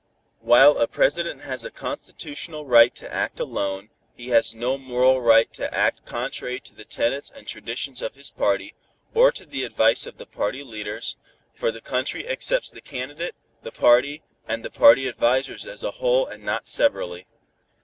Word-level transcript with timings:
While 0.39 0.79
a 0.79 0.87
president 0.87 1.41
has 1.41 1.63
a 1.63 1.69
constitutional 1.69 2.65
right 2.65 2.95
to 2.95 3.13
act 3.13 3.39
alone, 3.39 3.91
he 4.15 4.29
has 4.29 4.55
no 4.55 4.75
moral 4.79 5.21
right 5.21 5.53
to 5.53 5.71
act 5.71 6.05
contrary 6.07 6.59
to 6.61 6.73
the 6.73 6.85
tenets 6.85 7.29
and 7.29 7.45
traditions 7.45 8.01
of 8.01 8.15
his 8.15 8.31
party, 8.31 8.73
or 9.13 9.31
to 9.33 9.45
the 9.45 9.61
advice 9.63 10.07
of 10.07 10.17
the 10.17 10.25
party 10.25 10.63
leaders, 10.63 11.17
for 11.53 11.71
the 11.71 11.81
country 11.81 12.27
accepts 12.27 12.71
the 12.71 12.81
candidate, 12.81 13.35
the 13.61 13.71
party 13.71 14.23
and 14.47 14.65
the 14.65 14.71
party 14.71 15.07
advisers 15.07 15.67
as 15.67 15.83
a 15.83 15.91
whole 15.91 16.25
and 16.25 16.43
not 16.43 16.67
severally. 16.67 17.27